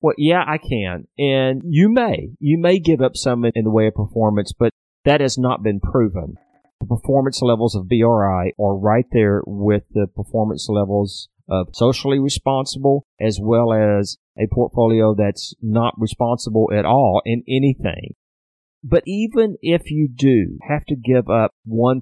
Well, 0.00 0.14
yeah, 0.16 0.44
I 0.46 0.58
can. 0.58 1.06
And 1.18 1.62
you 1.64 1.88
may. 1.90 2.30
You 2.38 2.58
may 2.58 2.78
give 2.78 3.00
up 3.00 3.16
some 3.16 3.44
in 3.44 3.64
the 3.64 3.70
way 3.70 3.86
of 3.86 3.94
performance, 3.94 4.52
but 4.58 4.72
that 5.04 5.20
has 5.20 5.36
not 5.38 5.62
been 5.62 5.80
proven. 5.80 6.36
The 6.80 6.86
performance 6.86 7.42
levels 7.42 7.74
of 7.74 7.88
BRI 7.88 8.52
are 8.58 8.76
right 8.76 9.04
there 9.12 9.42
with 9.46 9.84
the 9.92 10.06
performance 10.06 10.68
levels 10.70 11.28
of 11.48 11.68
socially 11.72 12.18
responsible 12.18 13.04
as 13.20 13.38
well 13.42 13.72
as 13.72 14.16
a 14.38 14.46
portfolio 14.46 15.14
that's 15.14 15.54
not 15.60 15.94
responsible 15.98 16.70
at 16.72 16.86
all 16.86 17.20
in 17.26 17.42
anything. 17.48 18.14
But 18.82 19.02
even 19.06 19.56
if 19.60 19.90
you 19.90 20.08
do 20.08 20.58
have 20.66 20.86
to 20.86 20.96
give 20.96 21.28
up 21.28 21.52
1% 21.68 22.00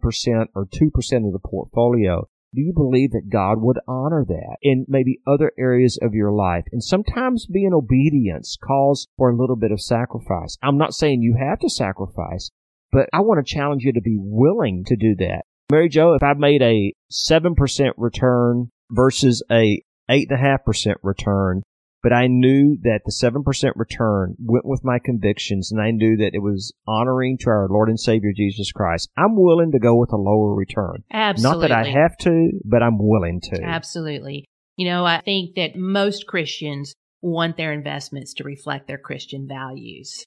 or 0.55 0.67
2% 0.67 1.27
of 1.27 1.33
the 1.33 1.41
portfolio, 1.45 2.29
do 2.55 2.63
you 2.63 2.73
believe 2.73 3.13
that 3.13 3.31
God 3.31 3.61
would 3.61 3.79
honor 3.87 4.25
that 4.27 4.57
in 4.63 4.87
maybe 4.89 5.21
other 5.27 5.53
areas 5.59 5.99
of 6.01 6.15
your 6.15 6.33
life? 6.33 6.65
And 6.73 6.83
sometimes 6.83 7.47
being 7.47 7.75
obedience 7.75 8.57
calls 8.63 9.07
for 9.17 9.31
a 9.31 9.37
little 9.37 9.57
bit 9.57 9.73
of 9.73 9.81
sacrifice. 9.81 10.57
I'm 10.63 10.79
not 10.79 10.95
saying 10.95 11.21
you 11.21 11.37
have 11.39 11.59
to 11.61 11.69
sacrifice, 11.69 12.51
but 12.91 13.09
I 13.13 13.21
want 13.21 13.45
to 13.45 13.55
challenge 13.55 13.83
you 13.83 13.93
to 13.93 14.01
be 14.01 14.17
willing 14.19 14.85
to 14.87 14.97
do 14.97 15.15
that. 15.17 15.43
Mary 15.71 15.91
Jo, 15.91 16.15
if 16.15 16.23
I 16.23 16.33
made 16.33 16.63
a 16.63 16.95
7% 17.13 17.55
return 17.99 18.71
versus 18.91 19.43
a 19.51 19.83
8.5% 20.11 20.95
return. 21.03 21.63
But 22.03 22.13
I 22.13 22.29
knew 22.29 22.79
that 22.83 23.01
the 23.05 23.13
7% 23.13 23.73
return 23.75 24.37
went 24.39 24.65
with 24.65 24.85
my 24.85 24.99
convictions 25.05 25.73
and 25.73 25.81
I 25.81 25.91
knew 25.91 26.17
that 26.19 26.31
it 26.33 26.43
was 26.43 26.73
honoring 26.87 27.39
to 27.41 27.51
our 27.51 27.69
Lord 27.69 27.89
and 27.89 27.99
Savior 27.99 28.33
Jesus 28.37 28.71
Christ. 28.71 29.11
I'm 29.17 29.35
willing 29.37 29.73
to 29.73 29.81
go 29.81 29.97
with 29.97 30.13
a 30.13 30.17
lower 30.17 30.55
return. 30.55 31.03
Absolutely. 31.13 31.69
Not 31.69 31.69
that 31.69 31.87
I 31.87 31.91
have 31.91 32.17
to, 32.19 32.51
but 32.65 32.83
I'm 32.83 32.99
willing 32.99 33.41
to. 33.53 33.63
Absolutely. 33.63 34.45
You 34.77 34.89
know, 34.89 35.05
I 35.05 35.21
think 35.23 35.57
that 35.57 35.75
most 35.75 36.29
Christians 36.29 36.95
want 37.21 37.57
their 37.57 37.73
investments 37.73 38.35
to 38.35 38.45
reflect 38.45 38.87
their 38.87 38.99
Christian 38.99 39.49
values. 39.49 40.25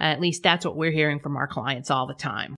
at 0.00 0.20
least 0.20 0.42
that's 0.42 0.66
what 0.66 0.76
we're 0.76 0.92
hearing 0.92 1.20
from 1.20 1.36
our 1.36 1.46
clients 1.46 1.90
all 1.90 2.06
the 2.06 2.12
time. 2.12 2.54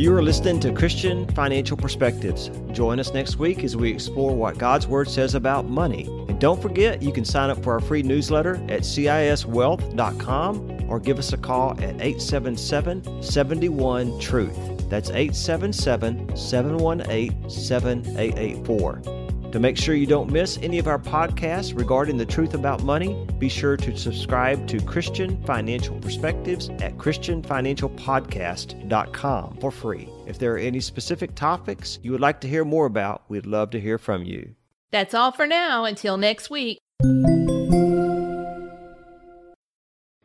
You 0.00 0.16
are 0.16 0.22
listening 0.22 0.60
to 0.60 0.72
Christian 0.72 1.26
Financial 1.34 1.76
Perspectives. 1.76 2.50
Join 2.72 2.98
us 2.98 3.12
next 3.12 3.36
week 3.36 3.62
as 3.64 3.76
we 3.76 3.90
explore 3.90 4.34
what 4.34 4.56
God's 4.56 4.86
Word 4.86 5.10
says 5.10 5.34
about 5.34 5.68
money. 5.68 6.06
And 6.26 6.40
don't 6.40 6.62
forget, 6.62 7.02
you 7.02 7.12
can 7.12 7.22
sign 7.22 7.50
up 7.50 7.62
for 7.62 7.74
our 7.74 7.80
free 7.80 8.02
newsletter 8.02 8.54
at 8.70 8.80
ciswealth.com 8.80 10.86
or 10.88 11.00
give 11.00 11.18
us 11.18 11.34
a 11.34 11.36
call 11.36 11.72
at 11.72 12.00
877 12.00 13.22
71 13.22 14.18
Truth. 14.18 14.88
That's 14.88 15.10
877 15.10 16.34
718 16.34 17.50
7884. 17.50 19.19
To 19.52 19.58
make 19.58 19.76
sure 19.76 19.96
you 19.96 20.06
don't 20.06 20.30
miss 20.30 20.58
any 20.62 20.78
of 20.78 20.86
our 20.86 20.98
podcasts 20.98 21.76
regarding 21.76 22.16
the 22.16 22.24
truth 22.24 22.54
about 22.54 22.84
money, 22.84 23.26
be 23.40 23.48
sure 23.48 23.76
to 23.78 23.96
subscribe 23.96 24.68
to 24.68 24.80
Christian 24.80 25.42
Financial 25.42 25.98
Perspectives 25.98 26.68
at 26.68 26.96
ChristianFinancialPodcast.com 26.96 29.56
for 29.56 29.72
free. 29.72 30.08
If 30.28 30.38
there 30.38 30.54
are 30.54 30.58
any 30.58 30.78
specific 30.78 31.34
topics 31.34 31.98
you 32.02 32.12
would 32.12 32.20
like 32.20 32.40
to 32.42 32.48
hear 32.48 32.64
more 32.64 32.86
about, 32.86 33.24
we'd 33.28 33.46
love 33.46 33.70
to 33.70 33.80
hear 33.80 33.98
from 33.98 34.22
you. 34.22 34.54
That's 34.92 35.14
all 35.14 35.32
for 35.32 35.48
now. 35.48 35.84
Until 35.84 36.16
next 36.16 36.48
week. 36.48 36.78